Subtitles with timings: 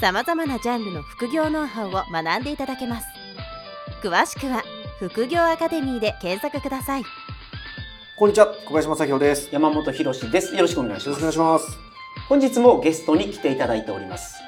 [0.00, 3.06] さまざまなジャンルの副業ノウハウを学んでいただけます
[4.00, 4.62] 詳しくは
[5.00, 7.04] 副業アカデミーで検索ください
[8.16, 9.48] こんにちは、小林正宏です。
[9.52, 10.52] 山本博です。
[10.52, 11.18] よろしくお願いします。
[11.18, 11.78] くお願いします。
[12.28, 14.42] 本日もゲストに来ていただいております。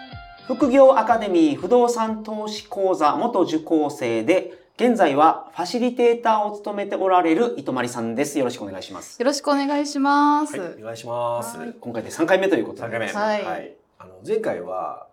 [0.48, 8.40] 副業アカデミー不動産投資講座元受講生で、現在はファシリテーターを務めておられる糸まりさんです。
[8.40, 9.20] よろしくお願いします。
[9.20, 10.58] よろしくお願いします。
[10.58, 11.56] はい、お願いします。
[11.56, 12.88] はい今回で3回目ということで。
[12.88, 13.06] 3回目。
[13.48, 15.09] はいあの、前回は、あ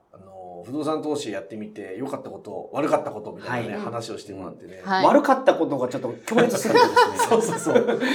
[0.57, 4.81] の、不動産投資やってみて、良かったこと、悪かったことみたいなね、はい話をしてもらってね。
[4.83, 7.27] はい悪かったことがちょっと強烈すぎてですね。
[7.29, 7.85] そうそうそう。
[7.85, 8.05] め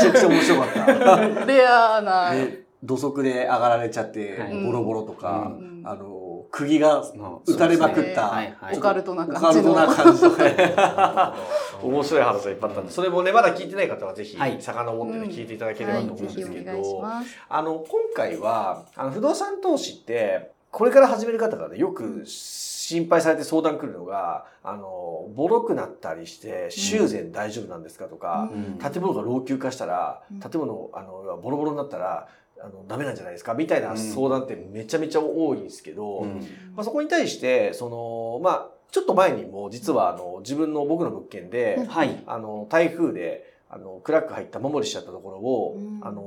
[0.00, 1.46] ちゃくちゃ面白かった。
[1.46, 2.32] レアな。
[2.32, 9.68] で土足で上がられちゃって、はいボロボロとか、うんあの、釘がの打たれまくった、ねはいはいオカルトなオカ感じの。
[9.68, 11.36] ルトな感じとか、
[11.82, 17.04] 面白い話がいっぱいあったんで、それもね、まだ聞いてない方はぜひ、はい遡ってね、聞いていただければと思うんですけど。
[17.48, 28.78] あの、今回は、あの、不動産投資って、これから始める方がね、よく心配されて相談来るのが、あの、ボロくなったりして、修繕大丈夫なんですかとか、うん。
[28.78, 32.28] 建物が老朽化したらうん、建物、あの、ボロボロになったら、
[32.60, 36.40] あの、ダメなんじゃないですかみたいな相談ってめちゃめちゃ多いんですけど、うん。
[36.74, 42.22] まあ、そこに対して、その、まあ、ちょっと前にも実はあの、自分の僕の物件で、はい。
[42.26, 46.00] あの、台風で、あの、クラック入った守りしちゃったところを、うん。
[46.02, 46.22] あの、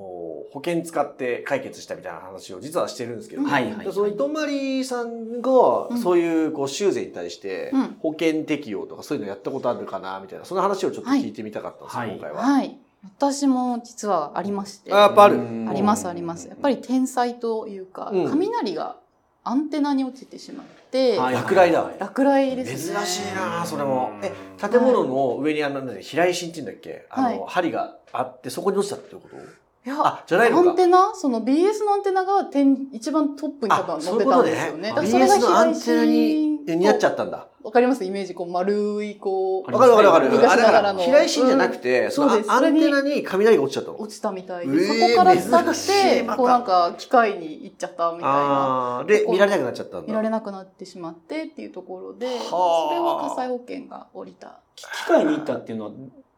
[0.52, 5.98] 保険使って解決したみたいな話を実はしてるんですけど、はいはいでその糸まりさんが、うん。
[6.00, 12.10] そういう、こう、修繕に対してうん、保険適用とかそういうのやったことあるかな、みたいな、その話をちょっと聞いてみたかったんですよ、はい。
[12.12, 12.42] 今回は。
[12.42, 12.78] はい。
[13.18, 14.94] 私も実はありまして。
[14.94, 15.38] あやっぱある。
[15.38, 15.68] うん。
[15.70, 16.48] ありますあります。
[16.48, 18.30] やっぱり天才というか、うん。
[18.30, 18.98] 雷が
[19.44, 23.06] アンテナに落ちてしまって、はい落雷だ落雷です珍ね。
[23.08, 24.12] しいなそれも。
[24.22, 27.08] え、うん建物の上にあの、ね、平石って言うんだっけ？
[27.10, 27.44] あの、はい。
[27.48, 29.36] 針があって、そこに落ちたってこと？
[29.84, 30.76] いや、あ、じゃないのかアン。
[30.76, 31.12] テナ？
[31.16, 34.42] その BS のアンテナが天一番トップに多分あ、乗ってた。
[34.42, 34.90] んですよね。
[34.90, 37.48] だからそれが BS のアンテナ平に石似合っちゃったんだ。
[37.64, 38.04] わかります？
[38.06, 40.30] イメージ、こう丸い、こう、わかるわかるわかる。
[40.32, 44.02] 昔あれだからながらの平石じゃなくて、うんそのそうですアンテナに雷が落ちちゃったの。
[44.02, 49.00] 落ちたみたいで、えーそこから伝って、こうなんか機械に行っちゃったみたいな。
[49.00, 50.08] あーで、見られなくなっちゃったんだ。
[50.08, 54.60] 見られなくなってしまってっていうところで、はあそれは火災保険が降りた。
[54.76, 55.92] 機械に行ったっていうのは、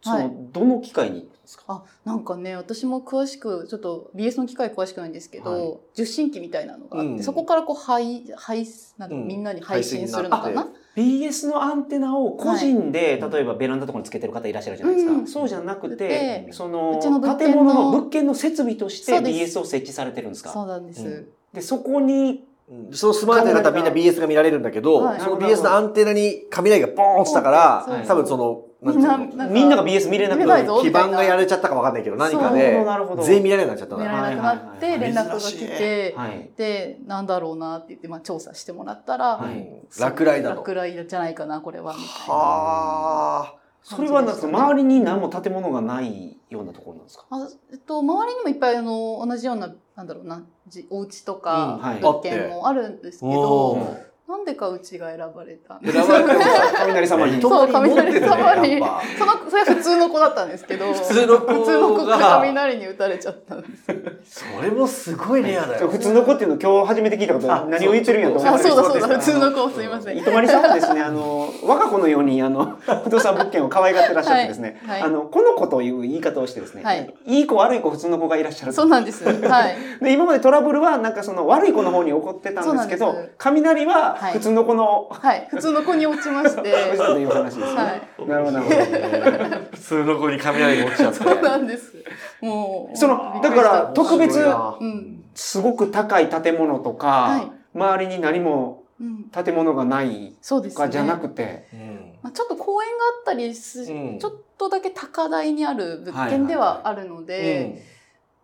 [0.03, 1.63] その、はいどの機械にですか？
[1.67, 5.79] あ、なんかね、私も詳しく、ちょっと BS の機械詳しくないんですけど、はい。
[5.93, 7.23] 受信機みたいなのがあって、うん。
[7.23, 8.65] そこからこう配、配、
[8.97, 9.27] なんかうん。
[9.27, 13.31] みんなに配信するのかな、BS のアンテナを個人で、はい。
[13.31, 15.13] 例えばベランダとかにつけてる方いらっしゃるじゃないですか。
[15.13, 20.51] うんそうじゃなくてで、そのうちの物件建の物の物件の設備として BS を設置されてるんですか？
[20.51, 21.03] そうなんです。
[21.05, 21.27] うん。
[21.53, 25.19] で、そこに、うんそのスマートな方はみんな BS が見られるんだけど、はい。
[25.19, 29.17] その BS のアンテナに雷がボーン落ちたから多分その、みんな、
[29.47, 32.83] みんなが BS 見れなくな基盤がやられちゃったかわかんないけど、何かで。
[32.83, 34.05] なるほど、全員見られなくなっちゃったんだ。
[34.05, 36.51] 見られなくなってはいはいはい連絡が来て、はい。
[36.57, 39.53] で、なんだろうなって言って、まあ、調査してもらったら、はい。
[39.57, 40.55] うん落雷だと。
[40.57, 42.33] 落雷じゃないかな、これは、みたいな。
[42.33, 43.53] はあ。
[43.85, 47.25] それはなんか周りに何も建物がないようなところなんですか？
[47.31, 51.99] あえっと、周りにもいっぱいあの同じような、なんだろうな、じお家とうんかはい。
[51.99, 55.79] 物件もあるんですけおど、ーなんでかうちが選ばれた。
[55.83, 57.39] 選ばれた雷様に。
[57.43, 58.79] そう雷様に
[59.17, 63.67] その、それは普通の子だったんですけど、普通の子が普通の子が雷に打たれちゃったんで
[64.23, 64.45] す。
[64.55, 65.89] それもすごいレアだよ。
[65.89, 70.17] 普通の子っていうの今日初めて聞いたことあ何を言ってるんやと思あ、ってそうだそうだ、普通の子、すいません。
[70.17, 79.25] 糸丸さんはですね、あの、我が子のように、あの、不動産物件を可愛がってらっしゃってですね、はいはいあの、この子という言い方をしてですね、はいいい子悪い子普通の子がいらっしゃるとそうなんです。
[79.25, 79.31] は
[79.69, 79.75] い。
[80.01, 85.47] で、今までトラブルは、なんかその悪い子の方に起こってたんですけど雷ははい普通の子の、はい。
[85.49, 87.65] 普通の子に落ちまして、落ちたという話ですね。
[87.65, 88.27] はい。
[88.27, 89.55] なるほど、なるほど。
[89.71, 91.19] 普通の子に雷が落ちちゃって。
[91.23, 92.03] そうなんです。
[92.41, 92.97] もう。
[92.97, 95.23] その、だから特別、うん。
[95.35, 99.23] すごく高い建物とか、はい周りに何もうん。
[99.31, 100.75] 建物がないそうですね。
[100.75, 107.83] とかじゃなくて、うんまあ、ちょっと公園があったりす、うんちょっとだけ高台にある物件ではあるので、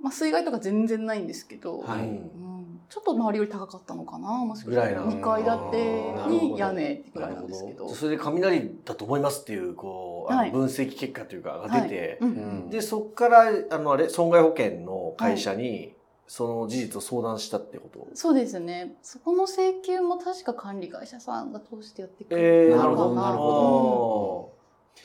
[0.01, 2.58] まあ、水害とか全然ないんですけど、はいうん、
[2.89, 4.30] ちょっと周りより高かったのかな？
[4.45, 5.01] もしかぐらいな。
[5.01, 7.88] のしたら2階建てに屋根ってぐらいなんですけど。
[7.89, 10.51] それで雷だと思いますっていう、こう、あのはい。
[10.51, 12.69] 分析結果というかが出て、うん。
[12.71, 15.94] で、そこから、あの、あれ、損害保険の会社に
[16.25, 18.07] その事実を相談したってこと？
[18.15, 18.95] そうですね。
[19.03, 24.53] そこの請求も確か管理会社さんが通してやってくえれるー、なるほどのかなるほ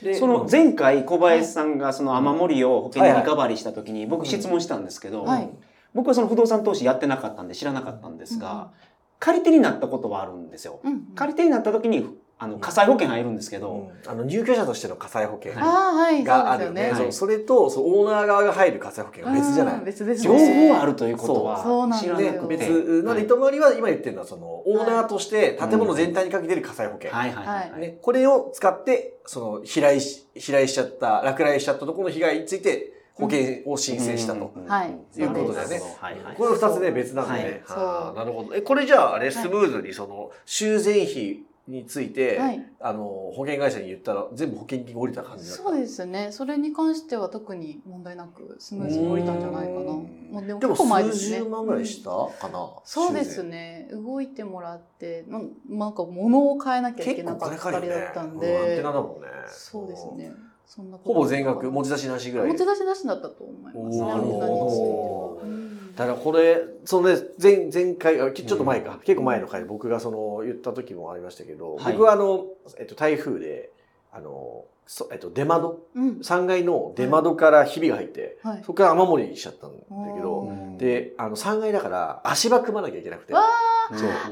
[0.01, 0.05] ど。
[0.07, 5.49] でその前回小林さんがその雨漏りを保険にリカバリーした時に僕質問したんですけど、はい
[5.95, 8.71] 僕はその不動産投資やってなかったんで知らなかったんですが、
[9.19, 10.81] 借り手になったことはあるんですよ。
[10.83, 12.05] うんうん借り手になった時に
[12.37, 16.27] あの火災保険入るんですけど、うんあの入居者としての火災保険があるよね。
[16.33, 16.81] そうですよね。
[16.81, 19.85] はいそうそれとそのオーナー側が入る火災保険が別じゃないうん。
[19.85, 21.45] 別です方あるということそう
[21.79, 22.57] はなんですよね知らなく、て。
[22.57, 27.09] 別なので糸回りは今言ってるのはそのオーナーとして建物全体にかけてる火災保険。
[27.09, 27.79] はいはいはい。
[27.79, 34.51] ね、これを使って、その、飛来し、飛来しちゃった、落雷しちゃったところの被害について、保険を申請したと。
[34.55, 36.35] うんはいいうことだよねはいはい。
[36.35, 37.63] これ二つね、別なんでね。
[37.65, 38.55] そうあーなるほど。
[38.55, 43.03] え、これじゃあ、あれ、スムーズにその、修繕費について、はいあの、
[43.33, 45.63] 保険会社に言ったら、全部保険金が降りた感じだった？
[45.63, 46.27] そうですね。
[46.31, 49.79] それに関しては特に問題なくスムーズに降りたんじゃないかな。
[49.79, 51.37] うんもうでも結構前ですね。
[51.37, 53.87] 数十万ぐらいしたうんかな、そうですね。
[53.93, 57.79] 動いてもらって、なんなんか物を変えなきゃいけなかった。
[57.79, 59.27] りだったんうんアンテでナ、だもんね。
[59.47, 60.33] そうですね。
[60.67, 62.47] そんなほぼ全額、持ち出しなしぐらい。
[62.47, 63.77] 持ち出しなしだったと思います。
[63.77, 63.83] ね。
[64.03, 64.13] おー。
[64.13, 65.37] アンテナについては。
[65.43, 65.65] うん
[65.95, 71.93] だからこれ、そのね、前、前回、あちょっと前か、結構前の回で僕がその言った時もありましたけど、はい。
[71.93, 72.47] 僕はあの、
[72.77, 73.71] えっと、台風で、
[74.11, 76.09] あの、そえっと、出窓、うん。
[76.17, 78.61] 3階の出窓からひびが入って、はい。
[78.61, 79.77] そこから雨漏りしちゃったんだ
[80.13, 83.33] けうど、んで、あの、3階だから足場組まなきゃいけなくて。
[83.33, 83.49] わ、そう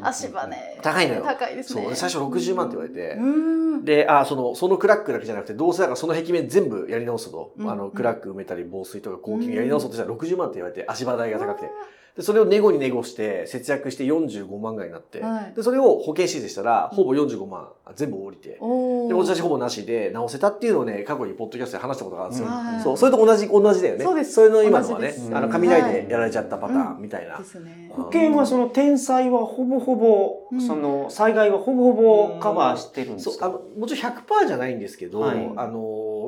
[0.02, 0.80] 足場ね。
[0.82, 1.84] 高いのよ高いですね。
[1.84, 3.22] そう、最初60万って言われて、う
[3.78, 3.86] ん。
[3.86, 11.70] で、あ、その、そのクラックだけじゃなくて、どうせだからその壁面全部やり直すと、うんあの、クラック埋めたり、防水とか抗菌やり直そうとしたら60万って言われて、足場代が高くて。
[12.16, 15.54] で、それをネゴにネゴして、節約して45万ぐらいになって、はい。
[15.56, 22.50] で、それを保険申請したら、ほぼ45万、全部降りて、で、持ち出しほぼなしで直せたっていうのをね、過去にポッドキャストで話したことがあるんですよ。
[22.50, 22.82] はい。
[22.82, 24.04] そう、それと同じ、同じだよね。
[24.04, 24.42] そうです。
[24.42, 27.40] れの今のはねあの、雷でやられちゃったパターンみたいな。
[27.40, 27.92] ですね。
[27.98, 28.04] うん。
[28.04, 30.62] 保険はその天災はほぼほぼ、うん。
[30.62, 35.52] その災害はほぼほぼカバーしてるんでそう、すかあの、もちろん100%じゃないんですけど、はい。
[35.56, 35.80] あの、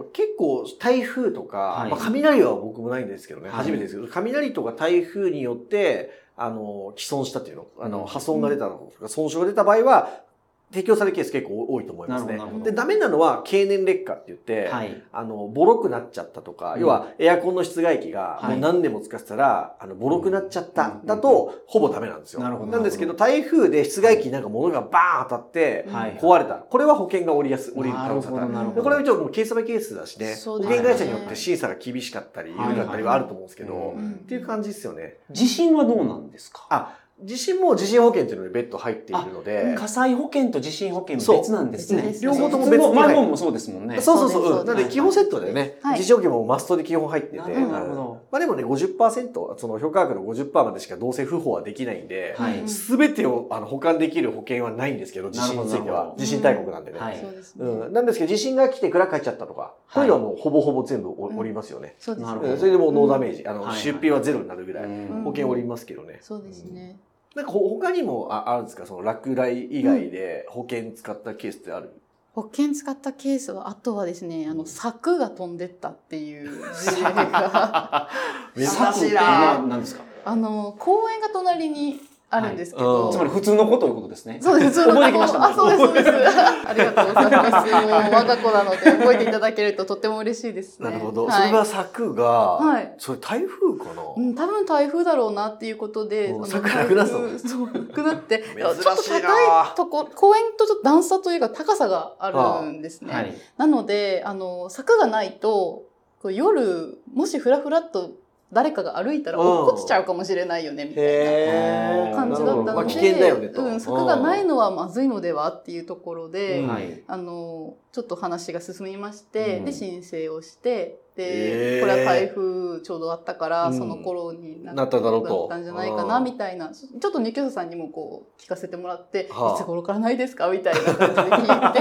[0.03, 1.89] 結構台風とか、はい。
[1.89, 3.57] まあ、雷は僕もないんですけどね、はい。
[3.57, 8.05] 初めてですけど、雷とか台風によって、あの、既損したっていうの、あの、うん。
[8.05, 10.24] 破損が出たのとか、損傷が出た場合は、
[10.71, 15.03] 提供されるケース結構多いと思いますねで、どダメなのは経年劣化って言って、はい。
[15.13, 22.41] あの、ボロくなっちゃったとか、うん要はエアコンの室外機がはいもう何年も使ってたら、あの、ボロくなっちゃった、うんだと、ほぼダメなんですよ。
[22.41, 26.17] なるほどなんですけど、台風で室外機になんか物がバーン当たって、はい。
[26.19, 26.55] 壊れた。
[26.55, 28.81] これは保険が降りやす、降りる可能性がある。
[28.81, 35.17] これは一応もうケースバイケースだしね、保険会社によって審査が厳しかったり、緩かったりはあると思うんですけど、うんっていう感じですよね。
[35.31, 36.65] 地震はどうなんですか？
[36.69, 41.37] あ、地震も地震保険っていうので別途入っているので、火災保険と地震保険そう。
[41.37, 42.03] 別なんですね。
[42.03, 42.21] 別。
[42.21, 44.01] 両方とも別にマンゴーもそうですもんね。
[44.01, 44.65] そうそうそう。
[44.65, 44.77] なん。
[44.77, 45.79] で基本セットだよね。
[45.81, 45.97] はい。
[45.97, 47.37] 地震保険もマストで基本入ってて。
[47.37, 47.47] な
[47.79, 52.67] るほどまあでもね、50%、その評価額の50%までしかどうせ不法はできないんで、はい。
[52.67, 56.13] すべてをあの保管できる保険はないんですけど、地震については。
[56.17, 56.99] 地震大国なんでね。
[56.99, 57.19] はい。
[57.19, 57.65] そうですね。
[57.65, 61.95] うん、なんですけど、地震が来て暗く入っちゃったとか、こういうのはもうほぼほぼ全部おりますよね。
[61.97, 62.27] そうですね。
[62.27, 62.59] なるほどうん。
[62.59, 63.47] それでもうノーダメージ。
[63.47, 65.23] あの、出費はゼロになるぐらい、うん。
[65.23, 66.19] 保険降りますけどね。
[66.21, 66.99] そうですね。
[67.35, 68.85] なんかほ他にもああるんですか？
[68.85, 71.91] その落雷以外で保険使ったケースってある、
[72.33, 78.09] 保険使ったケースは、あとはですね、あの、柵が飛んでったっていう事例が、
[78.55, 81.99] 珍しいな何ですかあの、公園が隣に
[82.35, 84.39] あるんですけど、はいうんつまり普通の子ということですね。
[84.41, 86.09] そうです、覚えてきましたあ、そうです、そうです。
[86.11, 87.71] ありがとうございます。
[87.71, 90.89] もう我が子なので覚えていただけるととっても嬉しいですね。
[90.89, 91.25] なるほど。
[91.25, 92.23] はい、それは柵が、
[92.57, 103.13] はいそれ台風かな、うん、多分台風だろうなっていうことで、柵なくなっそう、なくなって、 ちょっとな高いとこ、公園とちょっと段差というか高さがあるんですね。
[103.13, 103.33] はい。
[103.57, 105.83] なので、あの、柵がないと、
[106.23, 108.11] 夜、もしふらふらっと
[108.55, 109.45] 誰かが歩いたらうん。
[109.45, 112.15] 落っこちちゃうかもしれないよね、みたいな。
[112.15, 113.47] 感じだったので。
[113.49, 116.63] うん、柵がないのはまずいのではっていうところで。
[117.07, 119.65] あの、ちょっと話が進みまして、うん。
[119.65, 121.75] で、申請をして、へー。
[121.75, 123.77] で、これは台風ちょうどあったから、うん。
[123.77, 125.47] その頃になっただろうと。
[125.49, 129.55] だったんじゃないかな、うんみたいな、ちょっと入居者さんにもこう、聞かせてもらって、はあ。
[129.55, 130.47] いつ頃からないですか？
[130.49, 130.93] みたいな感
[131.41, 131.79] じで聞いて、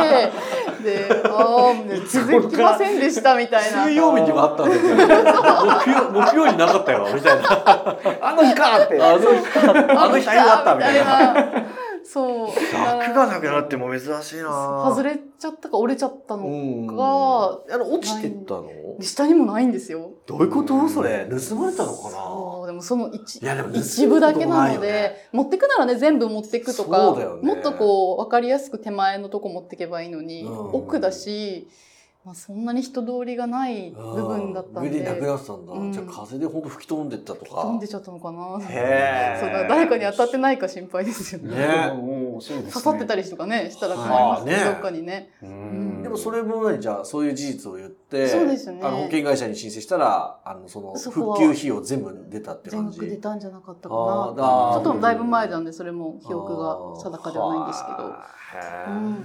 [0.85, 3.85] で、ああ、ね気づきませんでした、みたいな。
[3.85, 5.07] 水曜日にもあったんですよ、ね。
[5.07, 7.99] 木曜、木曜になかったよ、みたいな。
[8.21, 9.03] あの日かって。
[9.03, 9.27] あの日、
[9.97, 11.84] あの日あったみたいな。
[12.05, 12.11] な。
[12.11, 12.49] そう。
[12.51, 16.87] 柵がなくなっても珍しいな外れちゃったか折れちゃったのうん。
[16.87, 16.99] が、あ
[17.79, 18.69] の、落ちてったの？
[19.01, 20.13] 下にもないんですよ。
[20.27, 20.89] どういうこと？
[20.89, 21.27] それ。
[21.29, 22.17] 盗まれたのかな？
[22.17, 31.69] そう、でもその一いやでも一部だけなので、ね持ってくならね、全部持ってくとか、ねもっとこう、わかりやすく手前のとこ持ってけばいいのに、うん奥だし、
[32.25, 34.91] まあ、そんなに人通りがない部分だったんで。
[34.91, 35.73] 上でなくなってたんだ。
[35.75, 37.63] うんじゃあ風で本当吹き飛んでったとか。
[37.63, 38.59] 飛んでちゃったのかな。
[38.67, 41.55] へそうだ誰かに当たってないか心配ですよね。
[41.55, 42.73] ねおーそうですね。
[42.73, 44.55] 刺さってたりとかねしたら困りますね。
[44.55, 45.31] はいどっかにね。
[45.43, 46.03] うん。
[46.03, 48.81] でもそれも何じゃあそういう事実を言って、そうですね。
[48.83, 52.99] あの保険会社に申請したら、あのその復旧費用全部出たって全感じ。
[53.01, 54.35] 額出たんじゃなかったかな。
[54.37, 57.97] だちょっとだいぶ前なんでそれも記憶が定かではないんですけど。
[58.09, 58.45] はあ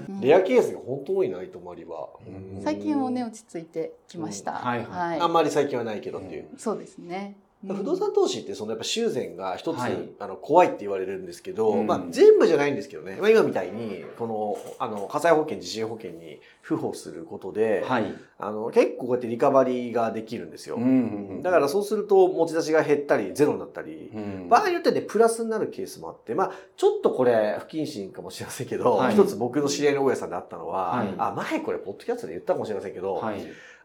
[0.09, 0.21] うん。
[0.21, 2.09] レアケースが本当多いな、糸まりは。
[2.25, 2.61] うん。
[2.63, 4.51] 最近はね落ち着いてきました。
[4.51, 4.57] うん。
[4.57, 5.19] はいはい。
[5.19, 6.49] あんまり最近はないけどっていう。
[6.57, 7.37] そうですね。
[7.67, 7.75] うん。
[7.75, 9.97] 不動産投資ってそのやっぱ修繕が一つ、はい。
[10.19, 11.87] あの怖いって言われるんですけど、うん。
[11.87, 18.15] まあ全部じゃないんですけどね、まあ、今みたいにこのあの火災保険地震保険に付保することで、はい。
[18.37, 21.41] あの結構こうやってリカバリーができるんですよ、うんうんうん。
[21.41, 24.49] だからそうすると持ち出しが減ったりゼロになったり、うん。
[24.49, 29.13] 場合によってねプラスになるケースもあってまあちょっとこれ不謹慎かもしれませんけど、はい。
[29.13, 31.13] 一つ僕の知り合いの大家さんであったのは、はい。
[31.17, 33.41] あ前これポッドキャストで言ったかもしれませんけど、はい。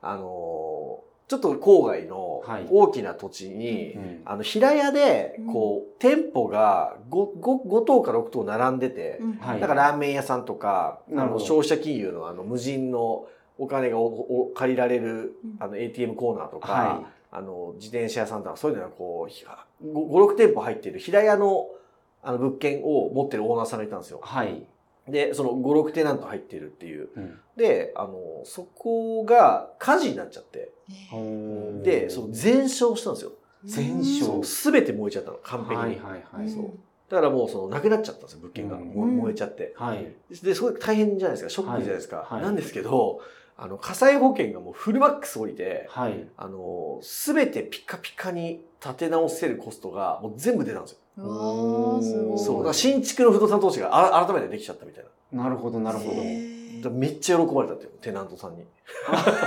[0.07, 0.27] あの
[1.27, 2.67] ちょっと郊外のはい。
[2.71, 4.23] 大きな土地に、うん。
[4.27, 9.33] あの、平屋で、こう、店舗が 5, 5, 5棟か6棟並んでて、うん。
[9.39, 9.61] はい。
[9.61, 13.27] だからラーメン屋さんとか、あの消費者金融のあの無人の
[13.57, 14.07] お金がお
[14.49, 15.57] お借りられるうん。
[15.61, 17.03] あの ATM コーナーとか、は
[17.33, 21.69] あの自転車屋さんとかそういうのがこう、ひ5、6店舗入っている平屋の
[22.23, 24.21] あの物件を持ってるオーナーさんがいたんですよ。
[24.23, 24.29] い。。
[24.29, 24.67] はい。
[25.09, 27.09] で、その5、6テナント入ってるっていう。
[27.17, 30.73] うんで、あの、そこが火事になっちゃって、
[31.85, 33.33] で、その全焼したんですよ。
[33.65, 35.77] 全焼すべて燃えちゃったの、完璧に。
[35.77, 36.51] はいはいはい。
[36.51, 36.71] そう
[37.09, 38.77] だからもうその、なくなっちゃったんですよ、物件が。
[38.77, 39.75] うんも燃えちゃって。
[39.77, 40.13] はい。
[40.43, 42.17] で、すごい大変じゃないですか、ショックじゃないですか。
[42.17, 43.21] はいはいなんですけど、
[43.57, 46.27] あの、火災保険がもうフルマックス降りて、はい。
[46.37, 50.99] あの、すべてピカピカに立て直せるコストがもう全部出たんですよ。
[51.17, 52.57] そう。
[52.59, 55.45] だから新築の不動産投資があ改めてできちゃったみたいな。
[55.45, 56.23] なるほどなるほど。
[56.91, 58.65] めっちゃ喜ばれたってよ、テナントさんに。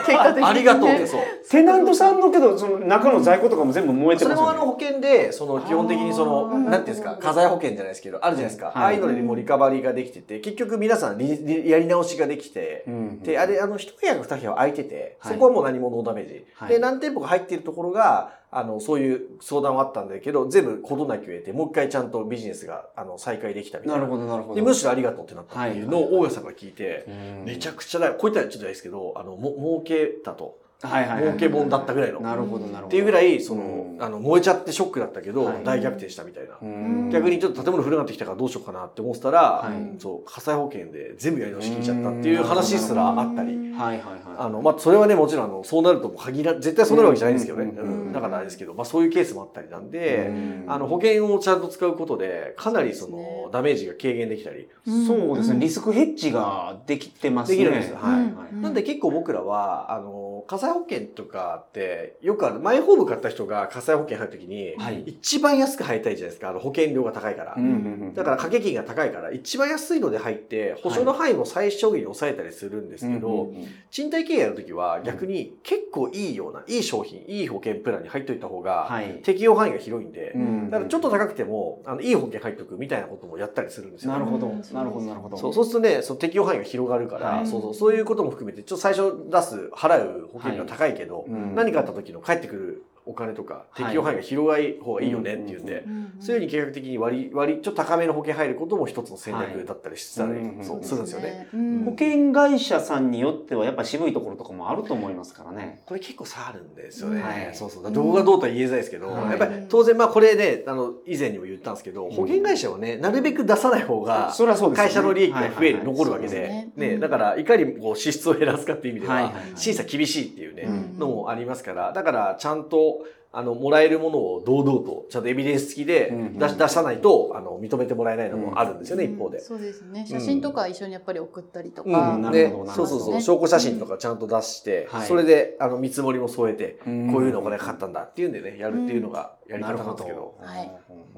[0.06, 1.22] 結果的にねありがとうって、そう。
[1.50, 4.52] テナントさんのけど、その中の在庫とかも全部燃えてそますよね。
[4.54, 8.68] れもあの保険で、その基本的にその、なんていうんですか、家財保険じゃないですけど、あるじゃないですか。
[8.68, 16.46] はいああいうのにもリカバリーができてて、結局皆さんリリやり直しができて、うんで、あれ、あの、一部屋か二部屋は空いてて、はいそこはもう何もノーダメージ。
[16.56, 24.00] はいで、何店舗か入っているところが、あの、そういう相談はあったんだけど、全部事なきを得て、もう一回ちゃんとビジネスが、あの、再開できたみたいな。
[24.00, 24.56] なるほどなるほど。
[24.56, 30.58] で、むしろありがとうってなったっていうのはいを大家さんが聞いて、うんめちゃくちゃだ、こういったらちょっとないですけど、あの、も、儲けたと。
[30.82, 31.38] はいはいはい。
[31.38, 32.20] 儲け本だったぐらいの。
[32.20, 32.88] なるほどなるほど。
[32.88, 36.58] っていうぐらい、その、うんあの、燃えちゃってショックだったけど、はい大逆転したみたいな。
[36.62, 43.56] うん逆にちょっと建物古くなってきたからどうしようかなって思ってたら、はいそう、火災保険で全部やり直し聞いちゃったっていう話すらあったり。
[43.74, 44.20] はいはいはい。
[44.38, 47.72] あの、まあ、それはね、もちろん、あの、そうなるとも限ら、絶対そうなるわけじゃないんですけどね。
[48.14, 54.68] だからあれですけど、まあ、そういうケースもあったりなんで、うんあの、保険をちゃんと使うことで、かなりその、ダメージが軽減できたり。
[55.08, 55.60] そうですね。
[55.60, 57.58] リススクヘッジができてますね。
[57.58, 60.10] できるんですよはいうんなんで結構僕らは、あの、
[60.48, 66.50] 火災保険とかって、よくある、マイホーム買った人が火災保険入るときに、はい一番安く入りたいじゃないですか。
[66.50, 67.56] あの、保険料が高いから。
[67.58, 67.74] うんうんう
[68.06, 79.22] んだから掛け金が高いから、一番安いので入って、保証の範囲も最小限に抑えたりするんですけど、うんうんうん賃貸経営の時は逆に結構いいような、いい商品、いい保険プランに入っといた方が、はい。
[79.24, 84.12] 適用範囲が広いんで、うんだからちょっと高くても、あの、いい保険入っとくみたいなこともやったりするんですよ。
[84.12, 84.62] なるほどうん。
[84.74, 85.38] なるほど、なるほど。
[85.38, 91.56] そう、そうするとね、その適用範囲が広がるから、はいそうそう、そういうことも含めて、ちょっと最初出す、払う保険料が高いけど、うん。
[91.56, 93.84] 何かあった時の返ってくるお金とか、はい。
[93.84, 95.84] 適用範囲が広がい方がいいよねっていうんで、
[96.20, 100.32] そういうふうに計画的に割り、割り、ちょっと高めの保険入ることも一つの戦略だったりしたり、
[100.64, 101.48] そうするんですよね。。
[101.86, 105.82] 保険会社さんによってはやっぱ渋いところとかもあると思いますからね。
[105.86, 107.22] これ結構差あるんですよね。
[107.22, 107.92] はいそうそう。
[107.92, 112.12] どこがどうとは言えづらいですけど、はいやっぱり当然まあこれね、あの、以前にも言ったんですけど、ん。
[112.12, 114.34] 保険会社はね、なるべく出さない方が、
[114.76, 116.68] 会社の利益が増える、残るわけで。
[116.76, 121.00] ね、だからいかにこう支出を減らすかっていう意味では審査厳しいっていうね、うん。
[121.00, 122.97] のもありますから、だからちゃんと、
[123.38, 129.40] あの、もらえるものを堂々と、ちゃんとエビデンス付きでうん出し出さないと、あの、認めてもらえないのもあるんですよね、一方で。
[129.40, 130.08] そうですね。
[130.08, 132.18] 写真とか一緒にやっぱり送ったりとうか。
[132.18, 132.88] ん、なでるほどなるほど。
[132.88, 135.08] そうそうそう、ね証拠写真とかちゃんと出して、はい。
[135.08, 137.14] それで、あの、見積もりも添えて、うん。
[137.14, 140.34] こういうのお金かかったんだっていうんでね、やるっていうのがやり方なんですけど。
[140.40, 140.72] はい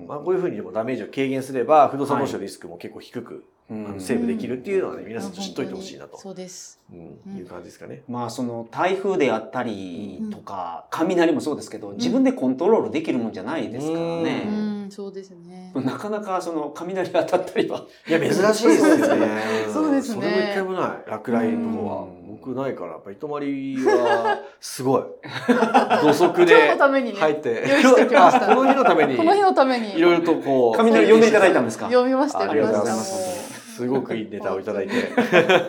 [0.05, 6.79] まあ、こういうふうにでもダメージを軽減すれば、不動産投資のリスクも結構低く、うんあのセーブできるっていうのはね、皆さん知っといてほしいなと、そうです。
[6.91, 8.01] うんうんいう感じですかね。
[8.07, 14.39] まあその台風であったりとか、雷もそうですけど、自分でコントロールできるもんじゃないですからうね。
[14.88, 15.71] ん、そうですね。
[15.75, 17.85] なかなかその雷当たったりは。
[18.07, 19.27] いや、珍しいですよね。
[19.71, 21.09] そうですねそれも一回もない。
[21.11, 22.01] 落雷の方は。
[22.03, 25.03] うん僕ないから、やっぱ糸まりは、すごい。
[26.03, 27.63] 土足今日でのためにね、入って。
[27.83, 29.97] この日のために、この日のために。
[29.97, 30.77] いろいろとこう。
[30.77, 31.88] 雷呼んでいただいたんですか？
[31.88, 32.51] 読みましたよ。
[32.51, 33.38] ありがとうございます。
[33.79, 34.93] すごくいいネタをいただいて。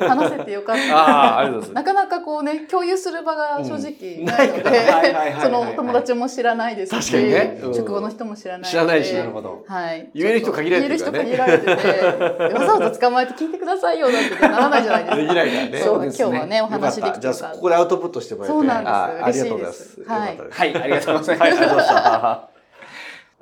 [0.04, 0.96] 話せてよかった。
[0.96, 1.84] ああ、ありがとうございます。
[1.84, 8.70] なかなかこうね、共有する場が正直うんないので、その友達も知らないですし、ねうん職場の人も知らない。
[8.70, 9.64] 知らないしなるほど。
[9.68, 10.10] はい。
[10.12, 11.70] 言える人限られてるね言える人限られてて、
[12.54, 15.16] わざわざ捕まえて聞いてくださいよなんてならないじゃないですか。
[15.16, 15.78] できないからね。
[15.78, 18.52] そう、今日はね、お話できてじゃあ、ここでアウトプットしてもらえて。
[18.54, 19.96] そうなんですあありがとうございま嬉しいす。
[19.96, 21.40] ですはいよかったですはい、ありがとうございます。
[21.40, 22.49] はい、ありがとうございました。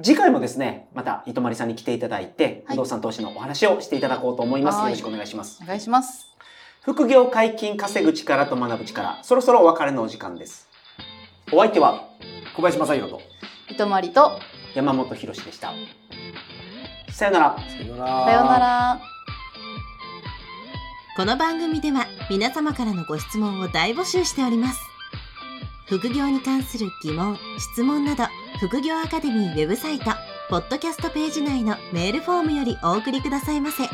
[0.01, 4.77] 次回もですね、また、糸まりさんに来ていただいて、はい不動産投資のお話をしていただこうと思います。
[4.77, 5.59] はいよろしくお願いします。
[5.61, 6.29] お願いします。
[6.83, 10.69] 副業解禁稼ぐ力と学ぶ力、そろそろお別れのお時間です。
[11.53, 12.05] お相手は
[12.55, 13.21] 小林正宏と。
[13.69, 14.39] 糸まりと、
[14.77, 15.73] 山本博史でした。
[17.11, 17.57] さよなら。
[17.59, 18.25] さよなら。
[18.25, 19.01] さようなら。
[21.17, 24.79] この番組では皆様からのご質問を大募集しております
[25.87, 28.23] 副業に関する疑問質問など
[28.61, 30.07] 副業アカデミーウェブサイト
[30.51, 33.85] ポッドキャストページ内のメールフォームよりお送りくださいませ。